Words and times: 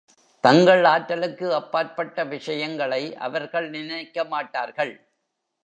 தங்கள் 0.43 0.83
ஆற்றலுக்கு 0.83 1.47
அப்பாற்பட்ட 1.55 2.23
விஷயங்களை 2.23 3.15
அவர்கள் 3.17 3.69
நினைக்க 3.69 4.23
மாட்டார்கள். 4.23 4.93